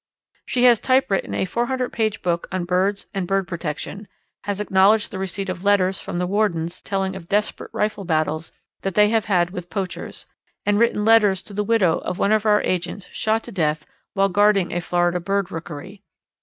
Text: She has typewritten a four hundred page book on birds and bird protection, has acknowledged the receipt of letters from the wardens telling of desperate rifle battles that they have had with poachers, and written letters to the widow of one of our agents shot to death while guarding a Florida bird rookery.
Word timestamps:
She 0.47 0.63
has 0.63 0.79
typewritten 0.79 1.35
a 1.35 1.45
four 1.45 1.67
hundred 1.67 1.93
page 1.93 2.23
book 2.23 2.47
on 2.51 2.65
birds 2.65 3.05
and 3.13 3.27
bird 3.27 3.47
protection, 3.47 4.07
has 4.45 4.59
acknowledged 4.59 5.11
the 5.11 5.19
receipt 5.19 5.47
of 5.47 5.63
letters 5.63 5.99
from 5.99 6.17
the 6.17 6.25
wardens 6.25 6.81
telling 6.81 7.15
of 7.15 7.27
desperate 7.29 7.69
rifle 7.71 8.03
battles 8.03 8.51
that 8.81 8.95
they 8.95 9.09
have 9.09 9.25
had 9.25 9.51
with 9.51 9.69
poachers, 9.69 10.25
and 10.65 10.79
written 10.79 11.05
letters 11.05 11.43
to 11.43 11.53
the 11.53 11.63
widow 11.63 11.99
of 11.99 12.17
one 12.17 12.31
of 12.31 12.47
our 12.47 12.63
agents 12.63 13.09
shot 13.11 13.43
to 13.43 13.51
death 13.51 13.85
while 14.15 14.27
guarding 14.27 14.73
a 14.73 14.81
Florida 14.81 15.19
bird 15.19 15.51
rookery. 15.51 16.01